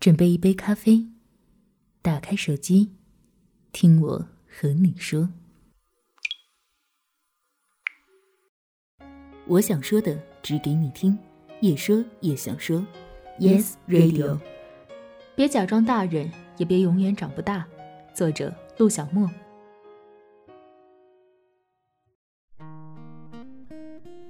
[0.00, 1.06] 准备一杯咖啡，
[2.00, 2.90] 打开手机，
[3.70, 5.28] 听我和你说。
[9.46, 11.18] 我想说的，只给你听，
[11.60, 12.82] 也说也想说。
[13.38, 14.40] Yes Radio，
[15.36, 17.68] 别假装大人，也别永远长不大。
[18.14, 19.30] 作者：陆小莫。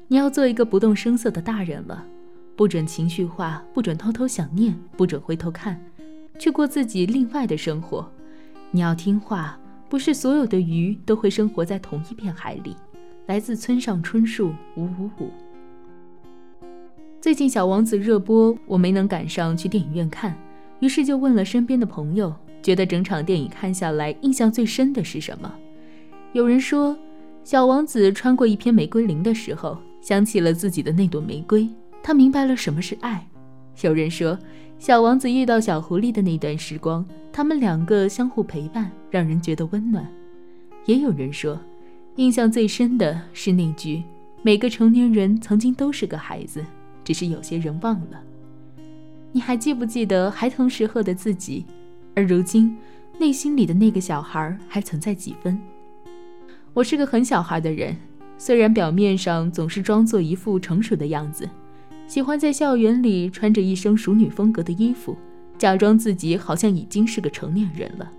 [0.09, 2.05] 你要做一个不动声色的大人了。
[2.61, 5.83] 不准情绪化，不准偷偷想念，不准回头看，
[6.39, 8.07] 去过自己另外的生活。
[8.71, 12.77] 你要听话，不是所有的鱼都会生活在同一片海里。
[13.25, 15.31] 来自村上春树，五五五。
[17.19, 20.37] 最近《小王子》热播，我没能赶上去电影院看，
[20.81, 22.31] 于是就问了身边的朋友，
[22.63, 25.51] 觉得整场电影看下来，印象最深的是什么？
[26.35, 26.95] 有人说，
[27.43, 31.67] 小王子穿过一片玫瑰林的时候，想起了自己的那朵玫瑰。
[32.02, 33.26] 他明白了什么是爱。
[33.82, 34.38] 有人说，
[34.79, 40.06] 小王子遇到小狐狸的那段时光，他们两个相互陪伴，让人觉得温暖。
[40.87, 41.59] 也有人说，
[42.16, 44.02] 印象最深的是那句
[44.43, 46.65] ：“每个成年人曾经都是个孩子，
[47.04, 48.21] 只是有些人忘了。”
[49.32, 51.65] 你还记不记得孩童时候的自己？
[52.16, 52.76] 而如今，
[53.18, 55.59] 内心里的那个小孩还存在几分？
[56.73, 57.96] 我是个很小孩的人，
[58.37, 61.48] 虽然表面上总是装作一副成熟的样子。
[62.11, 65.16] 喜欢在校园里穿着一身熟女风格的衣服，
[65.56, 68.11] 假装自己好像已经是个成年人了。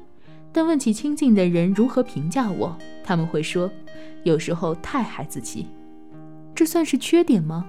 [0.54, 3.70] 但问起亲近的人如何评价我，他们会说，
[4.24, 5.68] 有时候太孩子气。
[6.56, 7.66] 这算是缺点吗？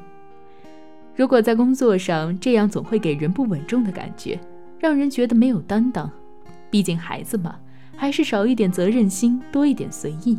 [1.16, 4.38] 如果在工作上这样，总会给人不稳重的感觉，
[4.78, 6.08] 让人觉得没有担当。
[6.70, 7.56] 毕竟孩子嘛，
[7.96, 10.38] 还是少一点责任心，多一点随意。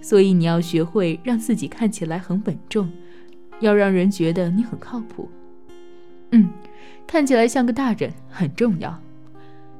[0.00, 2.90] 所以你要学会让自己看起来很稳重。
[3.62, 5.30] 要让人觉得你很靠谱，
[6.32, 6.50] 嗯，
[7.06, 9.00] 看起来像个大人很重要。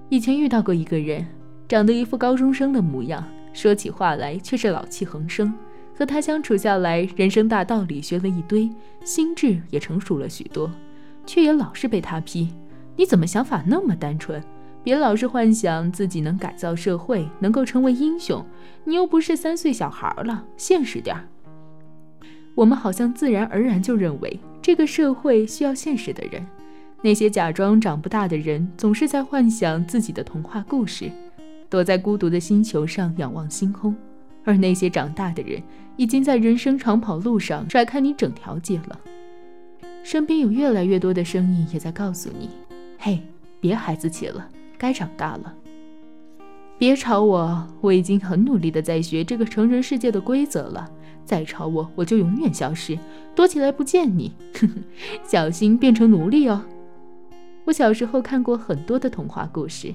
[0.09, 1.27] 以前遇到过一个人，
[1.69, 5.53] 长得一副高中生的模样，说起话来却是老气横生。
[5.95, 8.71] 和他相处下来，人生大道理学了一堆，
[9.05, 10.71] 心智也成熟了许多，
[11.27, 12.49] 却也老是被他批
[12.97, 14.43] ：“你怎么想法那么单纯？
[14.85, 18.45] 别老是幻想自己能改造社会，能够成为英雄。
[18.85, 21.25] 你又不是三岁小孩了，现实点儿。”
[22.55, 26.47] 我们好像自然而然就认为这个社会需要现实的人，
[27.01, 31.11] 那些假装长不大的人总是在幻想自己的童话故事，
[31.71, 33.97] 躲在孤独的星球上仰望星空，
[34.45, 35.63] 而那些长大的人
[35.97, 39.01] 已经在人生长跑路上甩开你整条街了。
[40.05, 42.51] 身边有越来越多的声音也在告诉你：
[42.99, 43.21] 嘿，
[43.61, 45.55] 别孩子气了，该长大了。
[46.77, 50.91] 别吵我，我已经很努力的在学这个成人世界的规则了。
[51.33, 52.99] 再吵我，我就永远消失，
[53.35, 54.31] 躲起来不见你。
[55.25, 56.63] 小心变成奴隶哦！
[57.65, 59.95] 我小时候看过很多的童话故事，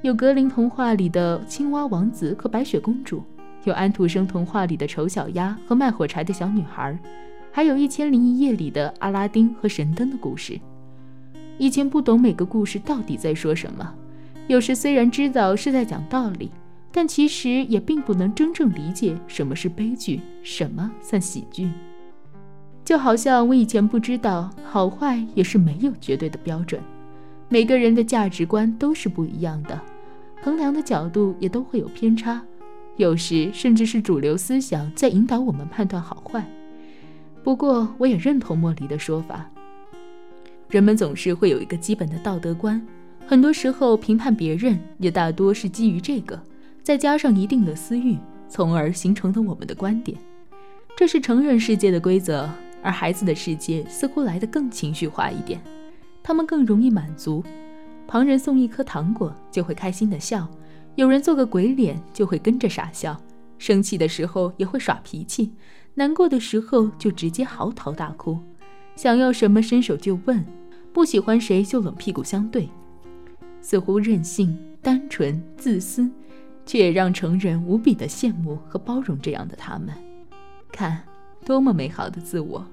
[0.00, 3.22] 有格林童话里的青蛙王子和白雪公主，
[3.64, 6.98] 有安徒生童话里的丑小鸭和卖火柴的小女孩，
[7.52, 10.58] 还有一千零一夜里的阿拉丁和神灯的故事。
[11.58, 13.94] 以前不懂每个故事到底在说什么，
[14.46, 16.50] 有时虽然知道是在讲道理。
[16.92, 21.70] 但其实也并不能真正理解什么是悲剧，什么算喜剧。
[22.84, 26.80] 就好像我以前不知道好坏也是没有绝对的标准，
[27.48, 29.80] 每个人的价值观都是不一样的，
[30.42, 32.42] 衡量的角度也都会有偏差，
[32.96, 36.44] 有时甚至是主流思想在引导我们判断好坏。
[37.44, 39.48] 不过，我也认同莫离的说法，
[40.68, 42.84] 人们总是会有一个基本的道德观，
[43.26, 46.42] 很多时候评判别人也大多是基于这个。
[46.82, 48.16] 再加上一定的私欲，
[48.48, 50.18] 从而形成了我们的观点。
[50.96, 52.48] 这是成人世界的规则，
[52.82, 55.60] 而孩子的世界似乎来得更情绪化一点。
[56.22, 57.42] 他们更容易满足，
[58.06, 60.48] 旁人送一颗糖果就会开心的笑，
[60.96, 63.18] 有人做个鬼脸就会跟着傻笑，
[63.56, 65.52] 生气的时候也会耍脾气，
[65.94, 68.38] 难过的时候就直接嚎啕大哭，
[68.96, 70.44] 想要什么伸手就问，
[70.92, 72.68] 不喜欢谁就冷屁股相对，
[73.62, 76.10] 似乎任性、单纯、自私。
[76.70, 79.88] 却也让成人无比的羡慕和包容这样的他们，
[80.70, 81.02] 看
[81.44, 82.64] 多么美好的自我。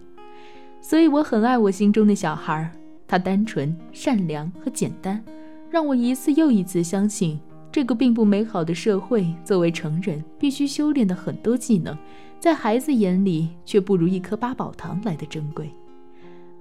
[0.79, 2.71] 所以我很爱我心中的小孩，
[3.07, 5.23] 他单纯、善良和简单，
[5.71, 7.39] 让我一次又一次相信
[7.71, 9.25] 这个并不美好的社会。
[9.43, 11.97] 作为成人，必须修炼的很多技能，
[12.39, 15.71] 在孩子眼里却不如一颗八宝糖来的珍贵。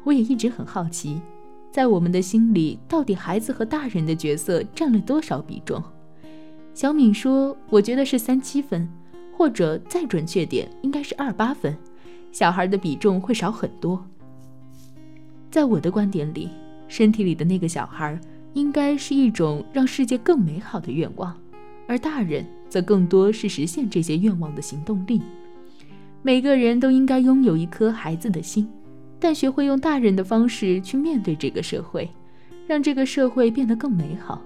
[0.05, 1.21] 我也一直很好奇，
[1.71, 5.85] 在我们的心里，到底孩子和大人的角色占了多少比重？
[6.76, 8.87] 小敏说：“我觉得是三七分，
[9.34, 11.75] 或者再准确点，应该是二八分。
[12.32, 14.06] 小孩的比重会少很多。
[15.50, 16.50] 在我的观点里，
[16.87, 18.20] 身体里的那个小孩
[18.52, 21.34] 应该是一种让世界更美好的愿望，
[21.87, 25.23] 而大人则更多是实现这些愿望的行动力。
[26.20, 28.69] 每个人都应该拥有一颗孩子的心，
[29.19, 32.06] 但学会用大人的方式去面对这个社会，
[32.67, 34.43] 让这个社会变得更美好。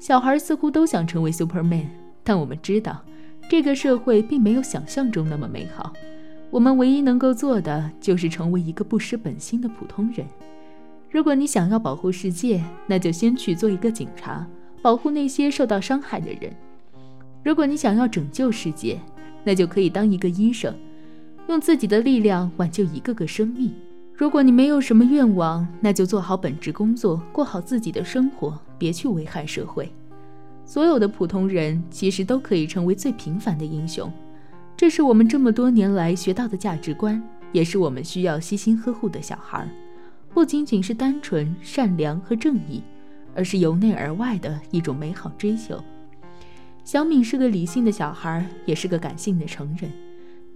[0.00, 1.84] 小孩似乎都想成为 Superman，
[2.24, 3.04] 但我们知道，
[3.50, 5.92] 这个社会并没有想象中那么美好。
[6.50, 10.26] 我们唯一能够做的就是成为一个不失本心的普通人。
[11.10, 14.46] 如果你想要保护世界，那就先去做一个警察，
[14.80, 16.50] 保护那些受到伤害的人；
[17.44, 18.98] 如果你想要拯救世界，
[19.44, 20.74] 那就可以当一个医生。
[21.48, 23.74] 用自己的力量挽救一个个生命。
[24.14, 29.92] 如果你没有什么愿望，那就做好本职工作，过好自己的生活，别去危害社会。
[30.64, 34.10] 所有的普通人其实都可以成为最平凡的英雄。
[34.76, 37.22] 这是我们这么多年来学到的价值观，
[37.52, 39.68] 也是我们需要悉心呵护的小孩。
[40.32, 42.82] 不仅仅是单纯、善良和正义，
[43.34, 45.78] 而是由内而外的一种美好追求。
[46.84, 49.92] 小敏是个理性的小孩，也是个感性的成人。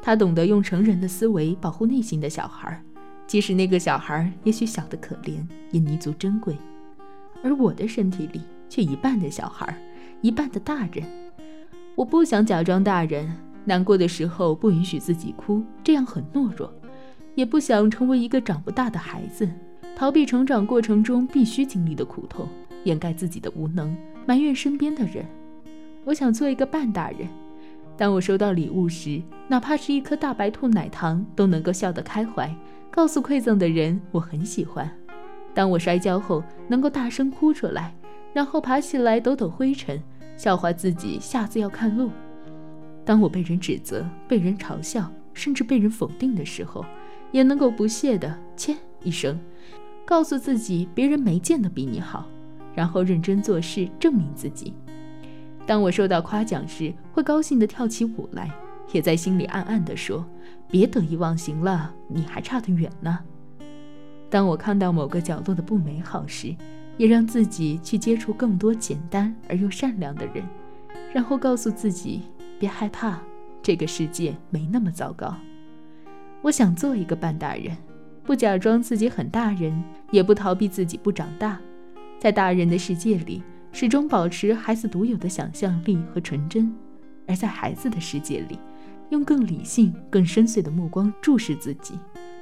[0.01, 2.81] 他懂得用成人的思维保护内心的小孩，
[3.27, 6.57] 即使那个小孩也许小得可怜，也弥足珍贵。
[7.45, 9.79] 而我的身体里却一半的小孩，
[10.23, 11.05] 一半的大人。
[11.95, 13.31] 我不想假装大人，
[13.65, 16.67] 难过的时候不允许自己哭，这样很懦弱；
[17.35, 19.49] 也不想成为一个长不大的孩子，
[19.95, 22.49] 逃避成长过程中必须经历的苦痛，
[22.85, 23.95] 掩盖自己的无能，
[24.27, 25.25] 埋怨身边的人。
[26.05, 27.29] 我想做一个半大人。
[27.97, 32.53] 当我收到礼物时，哪怕是一颗大白兔奶糖，都能够笑得开怀，
[32.91, 34.91] 告诉馈赠的人我很喜欢。
[35.55, 37.95] 当我摔跤后，能够大声哭出来，
[38.33, 40.03] 然后爬起来抖抖灰尘，
[40.37, 42.11] 笑话自己下次要看路。
[43.05, 46.85] 当我被人指责、被人嘲笑，甚至被人否定的时候，
[47.31, 49.39] 也能够不屑地切一声，
[50.05, 52.27] 告诉自己别人没见得比你好，
[52.75, 54.75] 然后认真做事证明自己。
[55.67, 58.51] 当我受到夸奖时，会高兴地跳起舞来，
[58.93, 60.25] 也在心里暗暗地说
[60.69, 63.19] ：“别得意忘形了，你还差得远呢。”
[64.35, 66.53] 当我看到某个角落的不美好时，
[66.97, 70.43] 也让自己去接触更多简单而又善良的人，
[71.13, 72.23] 然后告诉自己
[72.59, 73.21] ：“别害怕，
[73.63, 75.37] 这个世界没那么糟糕。”
[76.43, 77.77] 我想做一个半大人，
[78.25, 79.73] 不假装自己很大人，
[80.11, 81.61] 也不逃避自己不长大，
[82.19, 83.41] 在大人的世界里。
[83.71, 86.75] 始终保持孩子独有的想象力和纯真，
[87.29, 88.59] 而在孩子的世界里，
[89.11, 91.95] 用更理性、更深邃的目光注视自己，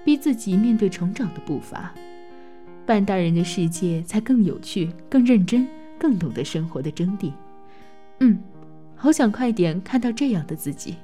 [0.04, 1.92] 逼自己面对成长的步伐。
[2.84, 5.66] 半大人的世界才更有趣、更认真、
[5.98, 7.32] 更懂得生活的真谛。
[8.18, 8.38] 嗯，
[8.96, 10.96] 好想快点看到这样的自己。